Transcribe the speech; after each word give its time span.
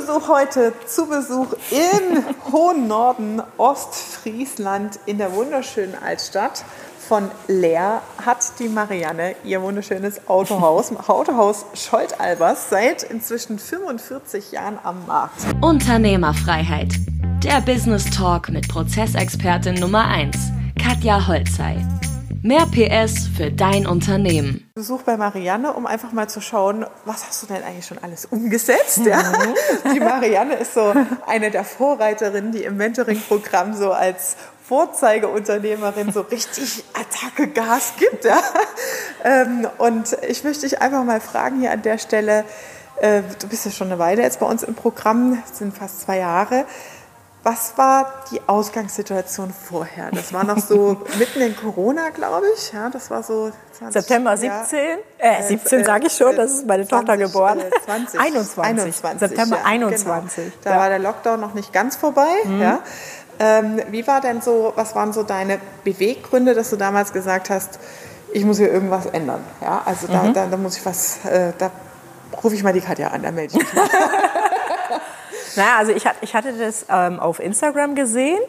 Besuch 0.00 0.28
heute 0.28 0.72
zu 0.86 1.06
Besuch 1.08 1.52
im 1.70 2.24
hohen 2.50 2.88
Norden 2.88 3.42
Ostfriesland 3.58 4.98
in 5.04 5.18
der 5.18 5.34
wunderschönen 5.34 5.94
Altstadt. 5.94 6.64
Von 7.06 7.30
Leer 7.48 8.00
hat 8.24 8.58
die 8.60 8.70
Marianne 8.70 9.34
ihr 9.44 9.60
wunderschönes 9.60 10.26
Autohaus, 10.26 10.90
Autohaus 11.06 11.66
Scholt-Albers, 11.74 12.70
seit 12.70 13.02
inzwischen 13.02 13.58
45 13.58 14.52
Jahren 14.52 14.78
am 14.82 15.04
Markt. 15.06 15.44
Unternehmerfreiheit. 15.60 16.94
Der 17.44 17.60
Business 17.60 18.08
Talk 18.08 18.48
mit 18.48 18.68
Prozessexpertin 18.68 19.74
Nummer 19.74 20.06
1, 20.06 20.34
Katja 20.82 21.26
Holzei. 21.26 21.76
Mehr 22.42 22.64
PS 22.64 23.28
für 23.36 23.50
dein 23.50 23.86
Unternehmen. 23.86 24.70
Besuch 24.74 25.02
bei 25.02 25.18
Marianne, 25.18 25.74
um 25.74 25.84
einfach 25.84 26.12
mal 26.12 26.26
zu 26.26 26.40
schauen, 26.40 26.86
was 27.04 27.26
hast 27.26 27.42
du 27.42 27.46
denn 27.48 27.62
eigentlich 27.62 27.84
schon 27.84 27.98
alles 27.98 28.24
umgesetzt? 28.24 29.00
Ja? 29.04 29.18
Mhm. 29.18 29.94
Die 29.94 30.00
Marianne 30.00 30.54
ist 30.54 30.72
so 30.72 30.94
eine 31.26 31.50
der 31.50 31.64
Vorreiterinnen, 31.64 32.50
die 32.50 32.64
im 32.64 32.78
Mentoring-Programm 32.78 33.74
so 33.74 33.92
als 33.92 34.36
Vorzeigeunternehmerin 34.66 36.12
so 36.12 36.22
richtig 36.22 36.82
Attacke 36.94 37.48
Gas 37.48 37.92
gibt. 37.98 38.24
Ja? 38.24 38.40
Ähm, 39.22 39.68
und 39.76 40.16
ich 40.26 40.42
möchte 40.42 40.66
dich 40.66 40.80
einfach 40.80 41.04
mal 41.04 41.20
fragen 41.20 41.60
hier 41.60 41.72
an 41.72 41.82
der 41.82 41.98
Stelle, 41.98 42.46
äh, 43.02 43.20
du 43.38 43.48
bist 43.48 43.66
ja 43.66 43.70
schon 43.70 43.88
eine 43.88 43.98
Weile 43.98 44.22
jetzt 44.22 44.40
bei 44.40 44.46
uns 44.46 44.62
im 44.62 44.74
Programm, 44.74 45.42
sind 45.52 45.76
fast 45.76 46.00
zwei 46.00 46.16
Jahre. 46.16 46.64
Was 47.42 47.78
war 47.78 48.24
die 48.30 48.40
Ausgangssituation 48.46 49.50
vorher? 49.50 50.10
Das 50.12 50.32
war 50.34 50.44
noch 50.44 50.58
so 50.58 51.00
mitten 51.18 51.40
in 51.40 51.56
Corona, 51.56 52.10
glaube 52.10 52.46
ich. 52.54 52.72
Ja, 52.72 52.90
das 52.90 53.10
war 53.10 53.22
so 53.22 53.50
20, 53.78 54.02
September 54.02 54.36
17. 54.36 54.78
Ja, 55.18 55.38
äh, 55.38 55.42
17 55.42 55.80
äh, 55.80 55.84
sage 55.84 56.06
ich 56.08 56.12
schon, 56.12 56.36
das 56.36 56.52
ist 56.52 56.66
meine 56.66 56.86
20, 56.86 56.90
Tochter 56.90 57.16
geboren. 57.16 57.60
Äh, 57.60 57.70
20, 57.86 58.20
21. 58.20 58.62
21. 58.62 59.20
September 59.20 59.56
ja, 59.56 59.64
21. 59.64 60.36
Genau. 60.36 60.56
Da 60.64 60.70
ja. 60.70 60.76
war 60.78 60.88
der 60.90 60.98
Lockdown 60.98 61.40
noch 61.40 61.54
nicht 61.54 61.72
ganz 61.72 61.96
vorbei. 61.96 62.28
Mhm. 62.44 62.60
Ja. 62.60 62.80
Ähm, 63.38 63.80
wie 63.90 64.06
war 64.06 64.20
denn 64.20 64.42
so, 64.42 64.74
was 64.76 64.94
waren 64.94 65.14
so 65.14 65.22
deine 65.22 65.60
Beweggründe, 65.82 66.52
dass 66.52 66.68
du 66.68 66.76
damals 66.76 67.10
gesagt 67.14 67.48
hast, 67.48 67.78
ich 68.34 68.44
muss 68.44 68.58
hier 68.58 68.70
irgendwas 68.70 69.06
ändern? 69.06 69.42
Ja, 69.62 69.80
also 69.86 70.08
da, 70.08 70.24
mhm. 70.24 70.34
da, 70.34 70.46
da 70.46 70.56
muss 70.58 70.76
ich 70.76 70.84
was, 70.84 71.24
äh, 71.24 71.54
da 71.56 71.70
rufe 72.44 72.54
ich 72.54 72.62
mal 72.62 72.74
die 72.74 72.82
Katja 72.82 73.08
an, 73.08 73.22
da 73.22 73.30
melde 73.30 73.54
ich 73.54 73.62
mich 73.62 73.72
mal. 73.72 73.88
Naja, 75.56 75.76
also 75.78 75.92
ich, 75.92 76.04
ich 76.20 76.34
hatte 76.34 76.52
das 76.52 76.86
ähm, 76.88 77.18
auf 77.20 77.40
Instagram 77.40 77.94
gesehen 77.94 78.40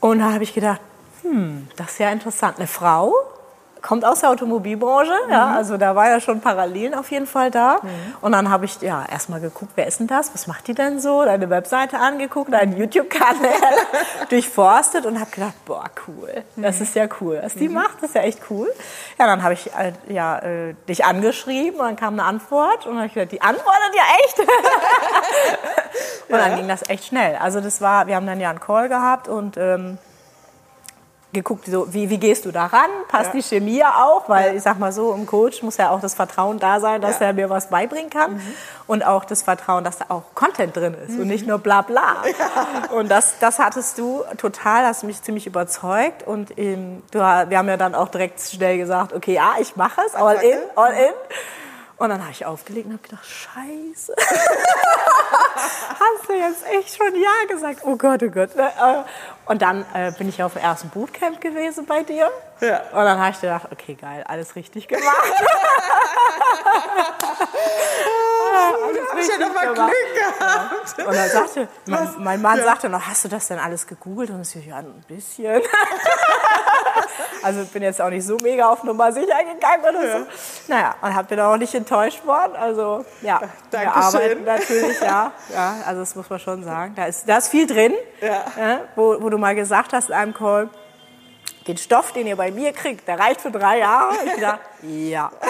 und 0.00 0.20
da 0.20 0.32
habe 0.32 0.44
ich 0.44 0.54
gedacht, 0.54 0.80
hm, 1.22 1.68
das 1.76 1.92
ist 1.92 1.98
ja 1.98 2.10
interessant. 2.10 2.58
Eine 2.58 2.66
Frau 2.66 3.14
kommt 3.82 4.04
aus 4.04 4.20
der 4.20 4.30
Automobilbranche, 4.30 5.12
mhm. 5.26 5.32
ja, 5.32 5.54
also 5.54 5.76
da 5.76 5.94
war 5.94 6.08
ja 6.08 6.20
schon 6.20 6.40
Parallelen 6.40 6.94
auf 6.94 7.10
jeden 7.10 7.26
Fall 7.26 7.50
da. 7.50 7.78
Mhm. 7.82 7.88
Und 8.20 8.32
dann 8.32 8.48
habe 8.48 8.64
ich 8.64 8.80
ja 8.80 9.04
erstmal 9.10 9.40
geguckt, 9.40 9.72
wer 9.74 9.86
ist 9.86 10.00
denn 10.00 10.06
das? 10.06 10.32
Was 10.32 10.46
macht 10.46 10.68
die 10.68 10.74
denn 10.74 11.00
so? 11.00 11.24
Deine 11.24 11.50
Webseite 11.50 11.98
angeguckt, 11.98 12.52
deinen 12.52 12.76
YouTube-Kanal 12.76 13.50
durchforstet 14.30 15.04
und 15.04 15.18
habe 15.20 15.30
gedacht, 15.30 15.54
boah, 15.66 15.84
cool, 16.06 16.44
das 16.56 16.76
mhm. 16.76 16.82
ist 16.82 16.94
ja 16.94 17.06
cool, 17.20 17.40
was 17.42 17.54
die 17.54 17.68
mhm. 17.68 17.74
macht, 17.74 17.96
das 18.00 18.10
ist 18.10 18.14
ja 18.14 18.22
echt 18.22 18.40
cool. 18.50 18.72
Ja, 19.18 19.26
dann 19.26 19.42
habe 19.42 19.54
ich 19.54 19.66
äh, 19.74 19.92
ja, 20.08 20.38
äh, 20.38 20.74
dich 20.88 21.04
angeschrieben 21.04 21.80
und 21.80 21.86
dann 21.86 21.96
kam 21.96 22.14
eine 22.14 22.24
Antwort 22.24 22.86
und 22.86 22.92
dann 22.92 22.98
habe 22.98 23.06
ich 23.08 23.14
gedacht, 23.14 23.32
die 23.32 23.42
antwortet 23.42 23.92
ja 23.94 24.02
echt. 24.24 24.38
und 26.28 26.38
dann 26.38 26.56
ging 26.56 26.68
das 26.68 26.88
echt 26.88 27.06
schnell. 27.06 27.36
Also 27.36 27.60
das 27.60 27.80
war, 27.80 28.06
wir 28.06 28.14
haben 28.16 28.26
dann 28.26 28.40
ja 28.40 28.50
einen 28.50 28.60
Call 28.60 28.88
gehabt 28.88 29.28
und 29.28 29.56
ähm, 29.56 29.98
geguckt, 31.32 31.66
so, 31.66 31.92
wie, 31.92 32.10
wie 32.10 32.18
gehst 32.18 32.44
du 32.44 32.52
daran? 32.52 32.88
Passt 33.08 33.28
ja. 33.28 33.40
die 33.40 33.42
Chemie 33.42 33.82
auch? 33.82 34.28
Weil 34.28 34.50
ja. 34.50 34.54
ich 34.54 34.62
sag 34.62 34.78
mal 34.78 34.92
so, 34.92 35.14
im 35.14 35.26
Coach 35.26 35.62
muss 35.62 35.78
ja 35.78 35.90
auch 35.90 36.00
das 36.00 36.14
Vertrauen 36.14 36.58
da 36.58 36.80
sein, 36.80 37.00
dass 37.00 37.20
ja. 37.20 37.26
er 37.26 37.32
mir 37.32 37.48
was 37.48 37.68
beibringen 37.68 38.10
kann. 38.10 38.34
Mhm. 38.34 38.54
Und 38.86 39.06
auch 39.06 39.24
das 39.24 39.42
Vertrauen, 39.42 39.84
dass 39.84 39.98
da 39.98 40.06
auch 40.08 40.22
Content 40.34 40.76
drin 40.76 40.94
ist 40.94 41.14
mhm. 41.14 41.22
und 41.22 41.28
nicht 41.28 41.46
nur 41.46 41.58
bla 41.58 41.82
bla. 41.82 42.16
Und 42.92 43.10
das, 43.10 43.38
das 43.38 43.58
hattest 43.58 43.96
du 43.98 44.22
total, 44.36 44.84
hast 44.84 45.04
mich 45.04 45.22
ziemlich 45.22 45.46
überzeugt. 45.46 46.26
Und 46.26 46.58
ähm, 46.58 47.02
du, 47.10 47.18
wir 47.20 47.58
haben 47.58 47.68
ja 47.68 47.76
dann 47.76 47.94
auch 47.94 48.08
direkt 48.08 48.40
schnell 48.40 48.76
gesagt, 48.76 49.12
okay, 49.12 49.34
ja, 49.34 49.54
ich 49.60 49.76
mache 49.76 50.00
es, 50.06 50.14
all 50.14 50.36
in, 50.36 50.58
all 50.76 50.92
in. 50.92 51.12
Und 52.02 52.08
dann 52.08 52.20
habe 52.20 52.32
ich 52.32 52.44
aufgelegt 52.44 52.86
und 52.86 52.94
habe 52.94 53.02
gedacht, 53.04 53.24
scheiße. 53.24 54.12
Hast 55.54 56.28
du 56.28 56.32
jetzt 56.32 56.66
echt 56.66 56.96
schon 56.96 57.14
Ja 57.14 57.30
gesagt? 57.48 57.82
Oh 57.84 57.94
Gott, 57.94 58.24
oh 58.24 58.28
Gott. 58.28 58.56
Äh, 58.56 59.04
und 59.46 59.62
dann 59.62 59.86
äh, 59.94 60.10
bin 60.18 60.28
ich 60.28 60.42
auf 60.42 60.54
dem 60.54 60.62
ersten 60.62 60.88
Bootcamp 60.88 61.40
gewesen 61.40 61.86
bei 61.86 62.02
dir. 62.02 62.28
Ja. 62.58 62.80
Und 62.90 63.04
dann 63.04 63.20
habe 63.20 63.30
ich 63.30 63.40
gedacht, 63.40 63.68
okay, 63.70 63.94
geil, 63.94 64.24
alles 64.26 64.56
richtig 64.56 64.88
gemacht. 64.88 65.06
alles 68.82 69.14
richtig 69.14 69.38
ja 69.38 69.46
noch 69.46 69.54
mal. 69.54 69.72
Glück 69.72 70.14
gehabt. 70.16 70.98
Ja. 70.98 71.04
Und 71.06 71.14
dann 71.14 71.28
sagte, 71.30 71.68
mein, 71.86 72.08
mein 72.18 72.42
Mann 72.42 72.58
ja. 72.58 72.64
sagte 72.64 72.88
noch, 72.88 73.06
hast 73.06 73.22
du 73.26 73.28
das 73.28 73.46
denn 73.46 73.60
alles 73.60 73.86
gegoogelt? 73.86 74.30
Und 74.30 74.40
ich 74.42 74.48
so, 74.48 74.58
ja, 74.58 74.78
ein 74.78 75.04
bisschen. 75.06 75.62
Also 77.42 77.64
bin 77.66 77.82
jetzt 77.82 78.00
auch 78.00 78.10
nicht 78.10 78.26
so 78.26 78.36
mega 78.42 78.68
auf 78.68 78.82
Nummer 78.84 79.12
sicher 79.12 79.38
gegangen 79.44 79.82
oder 79.82 80.18
so. 80.18 80.26
Naja, 80.68 80.94
und 81.00 81.14
habt 81.14 81.30
ihr 81.30 81.36
da 81.36 81.52
auch 81.52 81.56
nicht 81.56 81.74
enttäuscht 81.74 82.24
worden. 82.26 82.56
Also 82.56 83.04
ja, 83.22 83.40
Dankeschön. 83.70 83.80
wir 83.80 83.94
arbeiten 83.94 84.44
natürlich, 84.44 85.00
ja. 85.00 85.32
ja. 85.52 85.74
Also 85.86 86.00
das 86.00 86.14
muss 86.14 86.28
man 86.28 86.38
schon 86.38 86.64
sagen. 86.64 86.94
Da 86.94 87.06
ist, 87.06 87.28
da 87.28 87.38
ist 87.38 87.48
viel 87.48 87.66
drin, 87.66 87.92
ja. 88.20 88.44
wo, 88.96 89.20
wo 89.20 89.28
du 89.28 89.38
mal 89.38 89.54
gesagt 89.54 89.92
hast 89.92 90.08
in 90.08 90.14
einem 90.14 90.34
Call, 90.34 90.68
den 91.66 91.76
Stoff, 91.76 92.12
den 92.12 92.26
ihr 92.26 92.36
bei 92.36 92.50
mir 92.50 92.72
kriegt, 92.72 93.06
der 93.06 93.18
reicht 93.18 93.40
für 93.40 93.50
drei 93.50 93.78
Jahre. 93.78 94.14
Ich 94.24 94.40
dachte, 94.40 94.60
ja. 94.86 95.30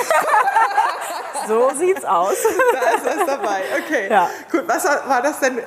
so 1.46 1.70
sieht's 1.78 2.04
aus. 2.04 2.36
Da 2.72 2.96
ist 2.96 3.04
was 3.04 3.26
dabei. 3.26 3.62
Okay. 3.84 4.08
Ja. 4.10 4.30
Gut, 4.50 4.64
was 4.66 4.84
war 4.84 5.22
das 5.22 5.40
denn 5.40 5.58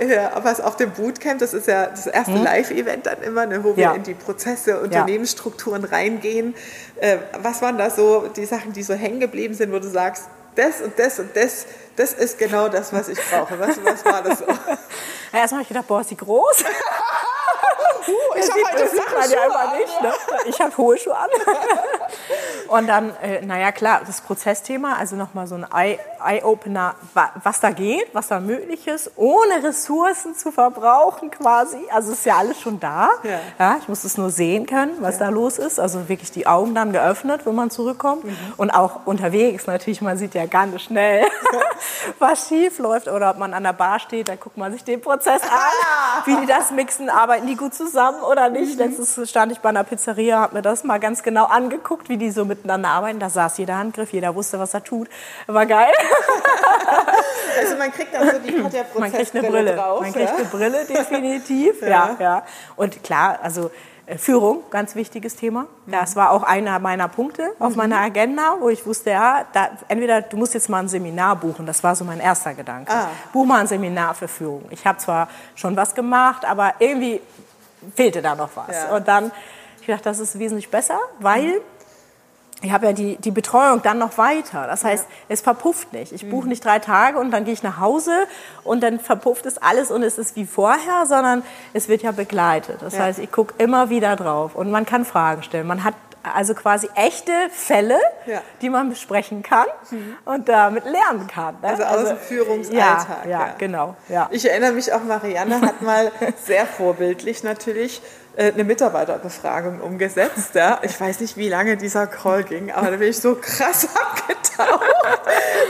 was 0.42 0.62
auf 0.62 0.76
dem 0.76 0.92
Bootcamp? 0.92 1.40
Das 1.40 1.54
ist 1.54 1.68
ja 1.68 1.88
das 1.88 2.08
erste 2.08 2.34
hm? 2.34 2.44
Live-Event 2.44 3.06
dann 3.06 3.22
immer, 3.22 3.46
ne, 3.46 3.64
wo 3.64 3.76
wir 3.76 3.84
ja. 3.84 3.92
in 3.94 4.04
die 4.04 4.14
Prozesse, 4.14 4.80
Unternehmensstrukturen 4.80 5.84
reingehen. 5.84 6.56
Äh, 6.98 7.18
was 7.40 7.62
waren 7.62 7.78
da 7.78 7.90
so 7.90 8.28
die 8.36 8.46
Sachen, 8.46 8.74
die 8.74 8.84
so 8.84 8.94
hängen 8.94 9.20
geblieben 9.20 9.54
sind, 9.54 9.72
wo 9.72 9.80
du 9.80 9.90
sagst, 9.90 10.26
das 10.56 10.82
und 10.82 10.98
das 10.98 11.20
und 11.20 11.36
das, 11.36 11.66
das 11.96 12.14
ist 12.14 12.38
genau 12.38 12.70
das, 12.70 12.94
was 12.94 13.10
ich 13.10 13.20
brauche. 13.30 13.60
Was, 13.60 13.84
was 13.84 14.06
war 14.06 14.22
das 14.22 14.40
so? 14.40 14.46
Ja, 15.34 15.42
erstmal 15.42 15.60
habe 15.60 15.64
ich 15.64 15.68
gedacht, 15.68 15.88
boah, 15.88 16.00
ist 16.00 16.10
die 16.12 16.18
groß? 16.18 16.64
Uh, 18.08 18.12
ich 18.38 18.50
habe 18.52 18.62
heute 18.72 18.88
flache 18.88 19.34
ja 19.34 19.46
immer 19.46 19.76
nicht. 19.76 20.02
Ne? 20.02 20.14
Ich 20.46 20.60
habe 20.62 20.78
hohe 20.78 20.98
Schuhe 20.98 21.18
an. 21.18 21.30
Und 22.68 22.88
dann, 22.88 23.16
äh, 23.22 23.46
naja 23.46 23.72
klar, 23.72 24.02
das 24.06 24.22
Prozessthema, 24.22 24.96
also 24.98 25.16
nochmal 25.16 25.48
so 25.48 25.56
ein 25.56 25.66
Eye-Opener, 25.72 26.96
was 27.44 27.60
da 27.60 27.72
geht, 27.72 28.08
was 28.14 28.28
da 28.28 28.40
möglich 28.40 28.88
ist, 28.88 29.12
ohne 29.16 29.64
Ressourcen 29.64 30.36
zu 30.36 30.52
verbrauchen 30.52 31.32
quasi. 31.32 31.78
Also 31.92 32.14
ist 32.14 32.26
ja 32.26 32.38
alles 32.38 32.60
schon 32.60 32.80
da. 32.80 33.10
Ja. 33.24 33.40
ja 33.60 33.78
ich 33.80 33.88
muss 33.88 34.04
es 34.04 34.18
nur 34.18 34.30
sehen 34.30 34.66
können, 34.66 34.94
was 35.00 35.20
ja. 35.20 35.26
da 35.26 35.30
los 35.30 35.58
ist. 35.58 35.80
Also 35.80 36.10
wirklich 36.10 36.32
die 36.32 36.48
Augen 36.48 36.76
dann 36.76 36.92
geöffnet, 36.92 37.46
wenn 37.46 37.56
man 37.56 37.70
zurückkommt. 37.70 38.24
Mhm. 38.24 38.38
Und 38.58 38.72
auch 38.72 39.06
unterwegs 39.06 39.68
natürlich, 39.68 40.02
man 40.02 40.18
sieht 40.18 40.34
ja 40.34 40.46
ganz 40.46 40.82
schnell, 40.82 41.26
was 42.20 42.48
schief 42.48 42.80
läuft 42.80 43.08
oder 43.08 43.32
ob 43.32 43.38
man 43.38 43.54
an 43.54 43.64
der 43.64 43.74
Bar 43.74 44.00
steht, 44.00 44.30
dann 44.30 44.40
guckt 44.40 44.58
man 44.58 44.72
sich 44.72 44.84
den 44.84 45.02
Prozess 45.02 45.42
an, 45.44 46.26
wie 46.26 46.36
die 46.38 46.46
das 46.46 46.72
mixen, 46.72 47.10
arbeiten 47.10 47.48
die 47.48 47.56
gut 47.56 47.74
zusammen 47.74 48.22
oder 48.22 48.50
nicht. 48.50 48.74
Mhm. 48.74 48.86
Letztens 48.86 49.30
stand 49.30 49.52
ich 49.52 49.60
bei 49.60 49.70
einer 49.70 49.84
Pizzeria, 49.84 50.40
habe 50.40 50.56
mir 50.56 50.62
das 50.62 50.84
mal 50.84 51.00
ganz 51.00 51.24
genau 51.24 51.46
angeguckt, 51.46 52.10
wie 52.10 52.18
die 52.18 52.32
so 52.32 52.46
miteinander 52.58 52.90
arbeiten. 52.90 53.20
Da 53.20 53.30
saß 53.30 53.58
jeder 53.58 53.78
Handgriff, 53.78 54.12
jeder 54.14 54.36
wusste, 54.36 54.60
was 54.60 54.74
er 54.74 54.84
tut. 54.84 55.10
War 55.48 55.66
geil. 55.66 55.94
Also 57.58 57.78
man 57.78 57.92
kriegt 57.92 58.14
dann 58.14 58.30
so 58.30 58.40
die 58.40 58.52
Man 59.00 59.12
kriegt 59.12 59.36
eine 59.36 59.48
Brille. 59.48 59.76
Drauf, 59.76 60.02
man 60.02 60.12
kriegt 60.12 60.30
ja? 60.30 60.36
eine 60.36 60.46
Brille, 60.46 60.86
definitiv. 60.90 61.82
ja. 61.82 61.88
ja, 61.88 62.18
ja. 62.20 62.44
Und 62.76 63.02
klar, 63.04 63.40
also 63.42 63.72
äh, 64.08 64.18
Führung, 64.18 64.64
ganz 64.70 64.96
wichtiges 64.96 65.36
Thema. 65.36 65.68
Das 65.88 66.16
war 66.16 66.32
auch 66.32 66.44
einer 66.44 66.78
meiner 66.80 67.08
Punkte 67.08 67.52
auf 67.60 67.72
mhm. 67.72 67.78
meiner 67.78 68.00
Agenda, 68.00 68.58
wo 68.60 68.70
ich 68.70 68.86
wusste, 68.86 69.12
ja, 69.12 69.46
da, 69.54 69.70
entweder 69.88 70.22
du 70.22 70.38
musst 70.38 70.54
jetzt 70.54 70.70
mal 70.70 70.80
ein 70.80 70.88
Seminar 70.88 71.38
buchen. 71.38 71.66
Das 71.66 71.84
war 71.84 71.96
so 71.96 72.06
mein 72.06 72.20
erster 72.20 72.54
Gedanke. 72.54 72.92
Ah. 72.92 73.08
Buch 73.34 73.46
mal 73.46 73.62
ein 73.62 73.68
Seminar 73.68 74.14
für 74.14 74.28
Führung. 74.28 74.66
Ich 74.70 74.86
habe 74.86 74.98
zwar 75.00 75.28
schon 75.56 75.76
was 75.76 75.96
gemacht, 75.96 76.46
aber 76.46 76.76
irgendwie 76.80 77.22
fehlte 77.96 78.22
da 78.22 78.36
noch 78.36 78.50
was. 78.56 78.76
Ja. 78.76 78.96
Und 78.96 79.08
dann, 79.08 79.32
ich 79.82 79.88
dachte, 79.88 80.04
das 80.04 80.20
ist 80.20 80.38
wesentlich 80.38 80.70
besser, 80.70 81.00
weil 81.20 81.44
mhm 81.44 81.75
ich 82.62 82.72
habe 82.72 82.88
ja 82.88 82.94
die, 82.94 83.18
die 83.18 83.32
Betreuung 83.32 83.82
dann 83.82 83.98
noch 83.98 84.18
weiter. 84.18 84.66
Das 84.68 84.84
heißt, 84.84 85.06
ja. 85.08 85.16
es 85.30 85.42
verpufft 85.42 85.94
nicht. 85.94 86.12
Ich 86.12 86.30
buche 86.30 86.44
mhm. 86.44 86.50
nicht 86.50 86.66
drei 86.66 86.80
Tage 86.80 87.20
und 87.20 87.32
dann 87.32 87.44
gehe 87.44 87.54
ich 87.54 87.64
nach 87.64 87.80
Hause 87.80 88.12
und 88.64 88.82
dann 88.82 89.00
verpufft 89.00 89.46
es 89.46 89.58
alles 89.58 89.92
und 89.92 90.04
es 90.04 90.18
ist 90.18 90.36
wie 90.36 90.46
vorher, 90.46 91.06
sondern 91.06 91.44
es 91.74 91.90
wird 91.90 92.02
ja 92.02 92.12
begleitet. 92.12 92.78
Das 92.82 92.94
ja. 92.94 93.04
heißt, 93.04 93.20
ich 93.20 93.32
gucke 93.32 93.54
immer 93.58 93.90
wieder 93.90 94.16
drauf 94.16 94.56
und 94.56 94.72
man 94.72 94.86
kann 94.86 95.06
Fragen 95.06 95.44
stellen. 95.44 95.68
Man 95.68 95.84
hat 95.84 95.96
also 96.34 96.56
quasi 96.56 96.90
echte 96.96 97.32
Fälle, 97.52 98.00
ja. 98.26 98.42
die 98.62 98.70
man 98.70 98.90
besprechen 98.90 99.44
kann 99.44 99.68
mhm. 99.92 100.16
und 100.26 100.50
damit 100.50 100.86
lernen 100.86 101.28
kann. 101.28 101.56
Ne? 101.62 101.70
Also 101.70 101.84
aus 101.84 101.98
also, 101.98 102.10
dem 102.14 102.18
Führungsalltag. 102.18 103.26
Ja, 103.30 103.56
genau. 103.58 103.96
Ich 104.32 104.50
erinnere 104.50 104.72
mich 104.72 104.92
auch, 104.92 105.04
Marianne 105.04 105.62
hat 105.62 105.82
mal 105.82 106.12
sehr 106.44 106.66
vorbildlich 106.66 107.44
natürlich 107.44 108.02
eine 108.38 108.64
Mitarbeiterbefragung 108.64 109.80
umgesetzt. 109.82 110.56
Ja. 110.56 110.80
Ich 110.84 111.00
weiß 111.00 111.20
nicht, 111.22 111.38
wie 111.38 111.50
lange 111.50 111.78
dieser 111.78 112.08
Call 112.08 112.44
ging, 112.44 112.72
aber 112.72 112.92
da 112.92 112.98
bin 112.98 113.10
ich 113.10 113.18
so 113.18 113.36
krass 113.36 113.88
abgetaucht 113.96 114.84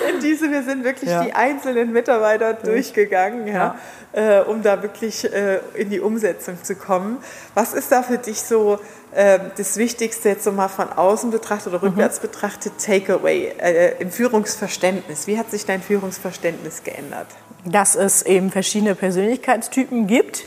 in 0.10 0.20
diese. 0.20 0.50
Wir 0.52 0.64
sind 0.64 0.84
wirklich 0.84 1.10
ja. 1.10 1.24
die 1.24 1.34
einzelnen 1.34 1.92
Mitarbeiter 1.92 2.54
durchgegangen, 2.54 3.48
ja. 3.48 3.76
Äh, 4.14 4.42
um 4.42 4.62
da 4.62 4.82
wirklich 4.82 5.32
äh, 5.32 5.60
in 5.74 5.90
die 5.90 6.00
Umsetzung 6.00 6.64
zu 6.64 6.76
kommen. 6.76 7.18
Was 7.54 7.74
ist 7.74 7.92
da 7.92 8.02
für 8.02 8.18
dich 8.18 8.42
so 8.42 8.80
äh, 9.14 9.40
das 9.58 9.76
Wichtigste 9.76 10.30
jetzt 10.30 10.46
so 10.46 10.54
mal 10.54 10.70
von 10.70 10.90
außen 10.90 11.32
betrachtet 11.32 11.74
oder 11.74 11.84
rückwärts 11.84 12.20
mhm. 12.20 12.28
betrachtet 12.28 12.74
Takeaway 12.78 13.54
äh, 13.60 13.96
im 14.00 14.12
Führungsverständnis? 14.12 15.28
Wie 15.28 15.38
hat 15.38 15.52
sich 15.52 15.66
dein 15.66 15.82
Führungsverständnis 15.82 16.84
geändert? 16.84 17.28
Dass 17.66 17.96
es 17.96 18.22
eben 18.22 18.52
verschiedene 18.52 18.96
Persönlichkeitstypen 18.96 20.08
gibt, 20.08 20.46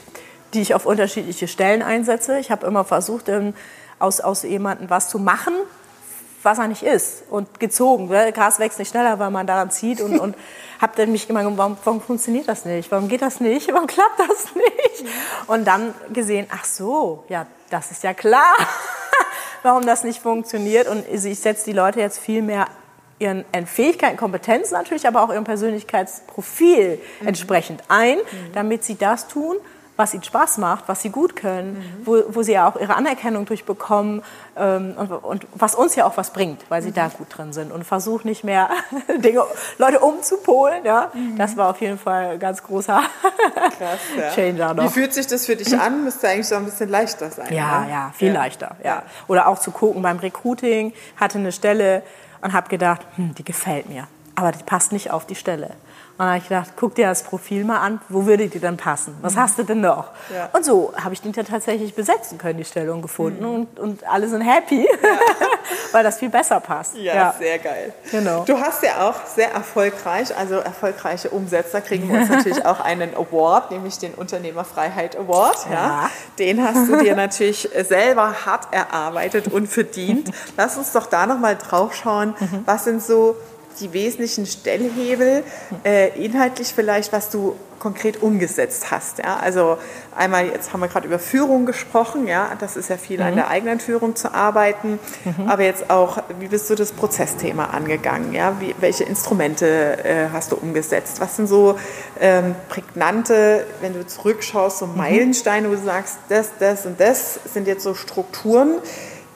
die 0.54 0.62
ich 0.62 0.74
auf 0.74 0.86
unterschiedliche 0.86 1.48
Stellen 1.48 1.82
einsetze. 1.82 2.38
Ich 2.38 2.50
habe 2.50 2.66
immer 2.66 2.84
versucht, 2.84 3.30
aus, 3.98 4.20
aus 4.20 4.42
jemandem 4.42 4.90
was 4.90 5.08
zu 5.08 5.18
machen, 5.18 5.54
was 6.42 6.58
er 6.58 6.68
nicht 6.68 6.82
ist 6.82 7.24
und 7.30 7.60
gezogen. 7.60 8.08
Gras 8.08 8.58
wächst 8.58 8.78
nicht 8.78 8.90
schneller, 8.90 9.18
weil 9.18 9.30
man 9.30 9.46
daran 9.46 9.70
zieht 9.70 10.00
und, 10.00 10.18
und 10.18 10.36
habe 10.80 10.92
dann 10.96 11.10
mich 11.10 11.28
immer 11.28 11.44
warum, 11.56 11.76
warum 11.84 12.00
funktioniert 12.00 12.48
das 12.48 12.64
nicht? 12.64 12.90
Warum 12.90 13.08
geht 13.08 13.22
das 13.22 13.40
nicht? 13.40 13.72
Warum 13.72 13.86
klappt 13.86 14.20
das 14.20 14.54
nicht? 14.54 15.12
Und 15.46 15.66
dann 15.66 15.94
gesehen, 16.12 16.46
ach 16.50 16.64
so, 16.64 17.24
ja, 17.28 17.46
das 17.70 17.90
ist 17.90 18.02
ja 18.04 18.14
klar, 18.14 18.54
warum 19.62 19.84
das 19.84 20.04
nicht 20.04 20.22
funktioniert. 20.22 20.88
Und 20.88 21.04
ich 21.08 21.40
setze 21.40 21.64
die 21.64 21.72
Leute 21.72 22.00
jetzt 22.00 22.18
viel 22.18 22.42
mehr 22.42 22.68
ihren 23.18 23.44
Fähigkeiten, 23.66 24.16
Kompetenzen 24.16 24.74
natürlich, 24.74 25.08
aber 25.08 25.22
auch 25.22 25.30
ihrem 25.30 25.42
Persönlichkeitsprofil 25.42 27.00
mhm. 27.20 27.26
entsprechend 27.26 27.82
ein, 27.88 28.18
mhm. 28.18 28.52
damit 28.54 28.84
sie 28.84 28.94
das 28.94 29.26
tun, 29.26 29.56
was 29.98 30.14
ihnen 30.14 30.22
Spaß 30.22 30.58
macht, 30.58 30.84
was 30.86 31.02
sie 31.02 31.10
gut 31.10 31.34
können, 31.34 31.72
mhm. 31.72 32.06
wo, 32.06 32.22
wo 32.28 32.42
sie 32.42 32.52
ja 32.52 32.68
auch 32.68 32.80
ihre 32.80 32.94
Anerkennung 32.94 33.46
durchbekommen 33.46 34.22
ähm, 34.56 34.94
und, 34.96 35.10
und, 35.10 35.46
was 35.54 35.74
uns 35.74 35.96
ja 35.96 36.06
auch 36.06 36.16
was 36.16 36.32
bringt, 36.32 36.64
weil 36.68 36.82
sie 36.82 36.90
mhm. 36.90 36.94
da 36.94 37.08
gut 37.08 37.26
drin 37.36 37.52
sind. 37.52 37.72
Und 37.72 37.82
versuch 37.82 38.22
nicht 38.22 38.44
mehr 38.44 38.70
Dinge, 39.18 39.42
Leute 39.76 39.98
umzupolen. 39.98 40.84
Ja? 40.84 41.10
Mhm. 41.12 41.36
Das 41.36 41.56
war 41.56 41.70
auf 41.70 41.80
jeden 41.80 41.98
Fall 41.98 42.26
ein 42.34 42.38
ganz 42.38 42.62
großer 42.62 43.02
Krass, 43.76 43.98
ja. 44.16 44.30
Changer 44.34 44.74
noch. 44.74 44.84
Wie 44.84 44.88
fühlt 44.88 45.12
sich 45.12 45.26
das 45.26 45.46
für 45.46 45.56
dich 45.56 45.76
an? 45.76 46.04
Müsste 46.04 46.28
eigentlich 46.28 46.46
so 46.46 46.54
ein 46.54 46.64
bisschen 46.64 46.88
leichter 46.88 47.30
sein. 47.30 47.52
Ja, 47.52 47.80
ne? 47.80 47.90
ja, 47.90 48.12
viel 48.16 48.28
ja. 48.28 48.34
leichter. 48.34 48.76
Ja. 48.84 49.02
Oder 49.26 49.48
auch 49.48 49.58
zu 49.58 49.72
gucken 49.72 50.00
beim 50.00 50.18
Recruiting, 50.18 50.92
hatte 51.16 51.38
eine 51.38 51.50
Stelle 51.50 52.04
und 52.40 52.52
habe 52.52 52.68
gedacht, 52.68 53.00
hm, 53.16 53.34
die 53.34 53.44
gefällt 53.44 53.88
mir, 53.88 54.06
aber 54.38 54.52
die 54.52 54.62
passt 54.62 54.92
nicht 54.92 55.10
auf 55.10 55.26
die 55.26 55.34
Stelle. 55.34 55.66
Und 55.66 56.24
dann 56.24 56.28
habe 56.28 56.38
ich 56.38 56.48
gedacht, 56.48 56.70
guck 56.76 56.94
dir 56.94 57.06
das 57.06 57.22
Profil 57.22 57.64
mal 57.64 57.78
an, 57.78 58.00
wo 58.08 58.26
würde 58.26 58.48
die 58.48 58.58
denn 58.58 58.76
passen? 58.76 59.16
Was 59.20 59.34
mhm. 59.34 59.40
hast 59.40 59.58
du 59.58 59.62
denn 59.64 59.80
noch? 59.80 60.10
Ja. 60.32 60.48
Und 60.52 60.64
so 60.64 60.92
habe 60.96 61.14
ich 61.14 61.20
den 61.20 61.32
ja 61.32 61.42
tatsächlich 61.44 61.94
besetzen 61.94 62.38
können, 62.38 62.58
die 62.58 62.64
Stellung 62.64 63.02
gefunden. 63.02 63.44
Mhm. 63.44 63.54
Und, 63.54 63.78
und 63.78 64.08
alle 64.08 64.28
sind 64.28 64.40
happy, 64.40 64.82
ja. 64.82 65.08
weil 65.92 66.04
das 66.04 66.18
viel 66.18 66.28
besser 66.28 66.60
passt. 66.60 66.96
Ja, 66.96 67.14
ja, 67.14 67.34
sehr 67.38 67.58
geil. 67.58 67.92
Genau. 68.10 68.44
Du 68.44 68.58
hast 68.58 68.82
ja 68.82 69.08
auch 69.08 69.26
sehr 69.26 69.52
erfolgreich, 69.52 70.36
also 70.36 70.56
erfolgreiche 70.56 71.30
Umsetzer 71.30 71.80
kriegen 71.80 72.08
wir 72.08 72.20
uns 72.20 72.28
natürlich 72.28 72.64
auch 72.64 72.80
einen 72.80 73.14
Award, 73.14 73.70
nämlich 73.70 73.98
den 73.98 74.14
Unternehmerfreiheit 74.14 75.16
Award. 75.16 75.66
Ja. 75.70 76.10
Den 76.38 76.64
hast 76.64 76.88
du 76.88 76.96
dir 76.96 77.14
natürlich 77.16 77.68
selber 77.88 78.44
hart 78.44 78.72
erarbeitet 78.72 79.52
und 79.52 79.68
verdient. 79.68 80.30
Lass 80.56 80.76
uns 80.76 80.92
doch 80.92 81.06
da 81.06 81.26
nochmal 81.26 81.56
drauf 81.56 81.94
schauen, 81.94 82.34
mhm. 82.38 82.62
was 82.66 82.84
sind 82.84 83.02
so 83.02 83.36
die 83.80 83.92
wesentlichen 83.92 84.46
Stellhebel, 84.46 85.42
äh, 85.84 86.08
inhaltlich 86.22 86.68
vielleicht, 86.68 87.12
was 87.12 87.30
du 87.30 87.56
konkret 87.78 88.22
umgesetzt 88.22 88.90
hast. 88.90 89.18
Ja? 89.18 89.38
Also 89.38 89.78
einmal, 90.16 90.46
jetzt 90.46 90.72
haben 90.72 90.80
wir 90.80 90.88
gerade 90.88 91.06
über 91.06 91.18
Führung 91.18 91.66
gesprochen, 91.66 92.26
ja, 92.26 92.52
das 92.58 92.76
ist 92.76 92.90
ja 92.90 92.96
viel 92.96 93.18
mhm. 93.18 93.26
an 93.26 93.34
der 93.36 93.48
eigenen 93.48 93.80
Führung 93.80 94.16
zu 94.16 94.34
arbeiten, 94.34 94.98
mhm. 95.24 95.48
aber 95.48 95.62
jetzt 95.62 95.90
auch, 95.90 96.18
wie 96.38 96.48
bist 96.48 96.68
du 96.70 96.74
das 96.74 96.92
Prozessthema 96.92 97.66
angegangen? 97.66 98.32
Ja? 98.32 98.60
Wie, 98.60 98.74
welche 98.80 99.04
Instrumente 99.04 100.04
äh, 100.04 100.28
hast 100.32 100.52
du 100.52 100.56
umgesetzt? 100.56 101.20
Was 101.20 101.36
sind 101.36 101.46
so 101.46 101.78
ähm, 102.20 102.54
prägnante, 102.68 103.66
wenn 103.80 103.94
du 103.94 104.06
zurückschaust, 104.06 104.78
so 104.78 104.86
mhm. 104.86 104.96
Meilensteine, 104.96 105.68
wo 105.68 105.74
du 105.74 105.82
sagst, 105.82 106.18
das, 106.28 106.50
das 106.58 106.86
und 106.86 107.00
das 107.00 107.40
sind 107.52 107.66
jetzt 107.66 107.82
so 107.82 107.94
Strukturen, 107.94 108.78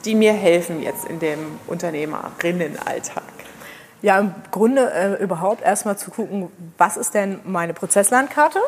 die 0.05 0.15
mir 0.15 0.33
helfen 0.33 0.83
jetzt 0.83 1.05
in 1.05 1.21
dem 1.21 1.39
Unternehmerinnenalltag? 1.69 3.23
Ja, 4.03 4.19
im 4.19 4.35
Grunde 4.51 4.93
äh, 4.93 5.23
überhaupt 5.23 5.63
erstmal 5.63 5.97
zu 5.97 6.11
gucken, 6.11 6.51
was 6.77 6.97
ist 6.97 7.15
denn 7.15 7.41
meine 7.45 7.73
Prozesslandkarte? 7.73 8.59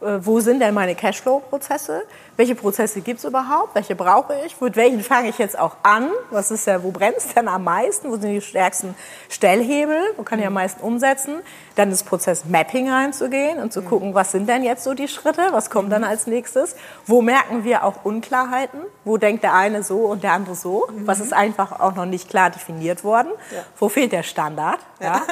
Äh, 0.00 0.18
wo 0.20 0.40
sind 0.40 0.60
denn 0.60 0.74
meine 0.74 0.94
Cashflow-Prozesse? 0.94 2.02
welche 2.36 2.54
Prozesse 2.54 3.00
gibt 3.00 3.18
es 3.18 3.24
überhaupt, 3.24 3.74
welche 3.74 3.94
brauche 3.94 4.34
ich, 4.44 4.60
mit 4.60 4.76
welchen 4.76 5.00
fange 5.00 5.28
ich 5.28 5.38
jetzt 5.38 5.58
auch 5.58 5.76
an, 5.82 6.10
was 6.30 6.50
ist 6.50 6.66
ja, 6.66 6.82
wo 6.82 6.90
brennt 6.90 7.16
es 7.18 7.32
denn 7.34 7.48
am 7.48 7.64
meisten, 7.64 8.10
wo 8.10 8.16
sind 8.16 8.30
die 8.30 8.40
stärksten 8.40 8.94
Stellhebel, 9.28 9.98
wo 10.16 10.22
kann 10.24 10.40
ich 10.40 10.46
am 10.46 10.54
meisten 10.54 10.82
umsetzen, 10.82 11.36
dann 11.76 11.90
das 11.90 12.02
Prozess 12.02 12.44
Mapping 12.44 12.90
reinzugehen 12.90 13.58
und 13.58 13.72
zu 13.72 13.82
mhm. 13.82 13.86
gucken, 13.86 14.14
was 14.14 14.32
sind 14.32 14.48
denn 14.48 14.62
jetzt 14.62 14.84
so 14.84 14.94
die 14.94 15.08
Schritte, 15.08 15.42
was 15.52 15.70
kommt 15.70 15.92
dann 15.92 16.02
mhm. 16.02 16.08
als 16.08 16.26
nächstes, 16.26 16.74
wo 17.06 17.22
merken 17.22 17.64
wir 17.64 17.84
auch 17.84 18.04
Unklarheiten, 18.04 18.80
wo 19.04 19.16
denkt 19.16 19.44
der 19.44 19.54
eine 19.54 19.82
so 19.82 19.98
und 19.98 20.24
der 20.24 20.32
andere 20.32 20.54
so, 20.54 20.88
mhm. 20.90 21.06
was 21.06 21.20
ist 21.20 21.32
einfach 21.32 21.80
auch 21.80 21.94
noch 21.94 22.06
nicht 22.06 22.28
klar 22.28 22.50
definiert 22.50 23.04
worden, 23.04 23.28
ja. 23.52 23.62
wo 23.78 23.88
fehlt 23.88 24.12
der 24.12 24.24
Standard, 24.24 24.80
ja. 25.00 25.22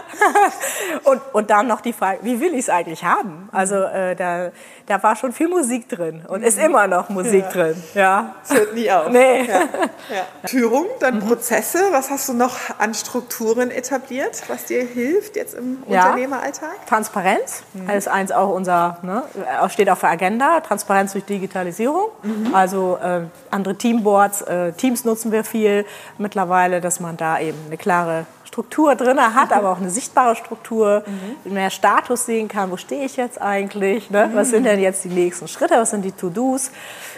und, 1.05 1.21
und 1.33 1.51
dann 1.51 1.67
noch 1.67 1.81
die 1.81 1.93
Frage, 1.93 2.21
wie 2.23 2.41
will 2.41 2.53
ich 2.53 2.61
es 2.61 2.69
eigentlich 2.69 3.05
haben, 3.05 3.49
also 3.53 3.77
äh, 3.77 4.15
da, 4.15 4.52
da 4.87 5.03
war 5.03 5.17
schon 5.17 5.33
viel 5.33 5.49
Musik 5.49 5.89
drin 5.89 6.23
und 6.27 6.43
ist 6.43 6.59
immer 6.59 6.87
noch 6.87 7.09
Musik 7.09 7.45
ja. 7.45 7.51
drin. 7.51 7.83
Ja. 7.95 8.35
Das 8.43 8.59
hört 8.59 8.75
nie 8.75 8.91
auf. 8.91 9.09
Nee. 9.11 9.45
Ja. 9.45 9.63
Ja. 10.13 10.49
Führung, 10.49 10.87
dann 11.01 11.17
mhm. 11.17 11.29
Prozesse. 11.29 11.79
Was 11.93 12.11
hast 12.11 12.29
du 12.29 12.35
noch 12.35 12.57
an 12.79 12.93
Strukturen 12.93 13.71
etabliert, 13.71 14.43
was 14.49 14.65
dir 14.65 14.85
hilft 14.85 15.37
jetzt 15.37 15.55
im 15.55 15.83
Unternehmeralltag? 15.87 16.87
Transparenz 16.87 17.63
mhm. 17.73 17.89
ist 17.89 18.09
eins 18.09 18.33
auch 18.33 18.51
unser, 18.51 18.99
ne, 19.03 19.23
steht 19.69 19.89
auf 19.89 20.01
der 20.01 20.11
Agenda. 20.11 20.61
Transparenz 20.61 21.13
durch 21.13 21.25
Digitalisierung. 21.25 22.09
Mhm. 22.23 22.55
Also 22.55 22.99
äh, 23.03 23.23
andere 23.51 23.77
Teamboards, 23.77 24.43
äh, 24.43 24.73
Teams 24.73 25.05
nutzen 25.05 25.33
wir 25.33 25.45
viel 25.45 25.87
mittlerweile, 26.19 26.81
dass 26.81 27.01
man 27.01 27.17
da 27.17 27.39
eben 27.39 27.59
eine 27.67 27.79
klare 27.79 28.27
Struktur 28.53 28.95
drin 28.97 29.19
hat, 29.19 29.51
aber 29.51 29.71
auch 29.71 29.79
eine 29.79 29.89
sichtbare 29.89 30.37
Struktur, 30.37 31.03
mhm. 31.07 31.55
mehr 31.55 31.71
Status 31.71 32.27
sehen 32.27 32.49
kann, 32.49 32.71
wo 32.71 32.77
stehe 32.77 33.07
ich 33.07 33.17
jetzt 33.17 33.41
eigentlich, 33.41 34.11
ne? 34.11 34.31
was 34.35 34.51
sind 34.51 34.65
denn 34.65 34.79
jetzt 34.79 35.05
die 35.05 35.09
nächsten 35.09 35.49
Schritte, 35.49 35.77
was 35.77 35.89
sind 35.89 36.03
die 36.03 36.13
To-Dos, 36.13 36.71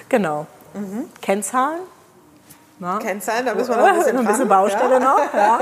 genau. 0.08 0.46
Mhm. 0.74 1.06
Kennzahlen. 1.20 1.80
Na? 2.78 2.98
Kennzahlen, 2.98 3.46
da 3.46 3.54
müssen 3.54 3.70
wir 3.70 3.78
noch 3.78 3.84
ein 3.84 3.96
bisschen, 3.98 4.18
ein 4.18 4.26
bisschen 4.26 4.46
Baustelle 4.46 4.94
ja. 4.94 5.00
noch, 5.00 5.34
ja. 5.34 5.58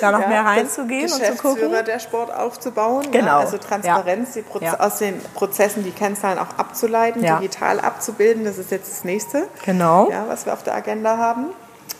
da 0.00 0.10
noch 0.10 0.20
ja, 0.22 0.28
mehr 0.28 0.44
reinzugehen 0.44 1.12
und 1.12 1.24
zu 1.24 1.34
gucken. 1.36 1.72
der 1.86 1.98
Sport 2.00 2.34
aufzubauen, 2.34 3.08
genau. 3.12 3.38
also 3.38 3.58
Transparenz, 3.58 4.36
aus 4.78 4.98
den 4.98 5.20
Prozessen 5.34 5.84
die 5.84 5.92
Kennzahlen 5.92 6.40
auch 6.40 6.58
abzuleiten, 6.58 7.22
digital 7.22 7.78
abzubilden, 7.78 8.44
das 8.44 8.58
ist 8.58 8.72
jetzt 8.72 8.90
das 8.90 9.04
nächste, 9.04 9.46
genau. 9.64 10.08
was 10.26 10.46
wir 10.46 10.52
auf 10.52 10.64
der 10.64 10.74
Agenda 10.74 11.16
haben. 11.16 11.50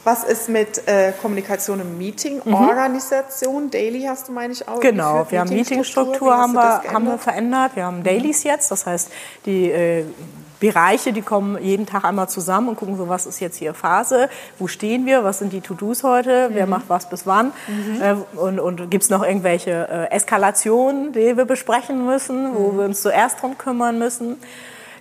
Was 0.04 0.25
ist 0.25 0.49
mit 0.49 0.88
äh, 0.88 1.12
Kommunikation 1.21 1.80
im 1.80 1.97
Meeting, 1.97 2.40
mhm. 2.44 2.54
Organisation? 2.54 3.71
Daily 3.71 4.02
hast 4.02 4.28
du, 4.28 4.32
meine 4.32 4.52
ich, 4.52 4.66
auch. 4.66 4.80
Genau, 4.80 5.26
wir 5.30 5.40
haben 5.40 5.50
Meetingstruktur 5.50 6.37
haben 6.37 6.54
wir, 6.54 6.82
haben 6.92 7.04
wir 7.04 7.18
verändert. 7.18 7.73
Wir 7.76 7.85
haben 7.85 8.00
mhm. 8.00 8.04
Dailies 8.04 8.42
jetzt, 8.42 8.71
das 8.73 8.85
heißt, 8.87 9.11
die 9.47 9.71
äh, 9.71 10.04
Bereiche, 10.62 11.12
die 11.12 11.23
kommen 11.23 11.61
jeden 11.61 11.87
Tag 11.87 12.04
einmal 12.04 12.28
zusammen 12.28 12.68
und 12.68 12.76
gucken 12.76 12.97
so, 12.97 13.09
was 13.09 13.26
ist 13.26 13.40
jetzt 13.40 13.56
hier 13.56 13.75
Phase, 13.75 14.28
wo 14.61 14.68
stehen 14.68 15.06
wir, 15.06 15.25
was 15.25 15.40
sind 15.40 15.52
die 15.52 15.61
To-Dos 15.61 16.04
heute, 16.04 16.50
mhm. 16.50 16.54
wer 16.54 16.66
macht 16.66 16.85
was 16.88 17.09
bis 17.09 17.26
wann 17.26 17.52
mhm. 17.66 18.00
äh, 18.00 18.14
und, 18.38 18.61
und 18.61 18.90
gibt 18.90 19.02
es 19.02 19.11
noch 19.11 19.25
irgendwelche 19.25 19.88
äh, 19.88 20.14
Eskalationen, 20.14 21.12
die 21.12 21.37
wir 21.37 21.47
besprechen 21.47 22.06
müssen, 22.06 22.54
wo 22.54 22.73
mhm. 22.73 22.78
wir 22.78 22.85
uns 22.85 23.02
zuerst 23.02 23.42
drum 23.42 23.59
kümmern 23.59 23.99
müssen. 23.99 24.37